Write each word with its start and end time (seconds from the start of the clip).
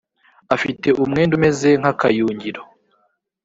afite 0.55 0.87
umwenda 1.03 1.33
umeze 1.37 1.69
nk 1.81 1.87
‘akayungiro. 1.91 2.61